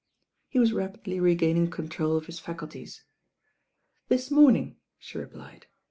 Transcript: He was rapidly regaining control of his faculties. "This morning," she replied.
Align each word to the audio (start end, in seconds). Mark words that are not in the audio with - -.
He 0.49 0.57
was 0.57 0.73
rapidly 0.73 1.19
regaining 1.19 1.69
control 1.69 2.17
of 2.17 2.25
his 2.25 2.39
faculties. 2.39 3.03
"This 4.07 4.31
morning," 4.31 4.77
she 4.97 5.19
replied. 5.19 5.67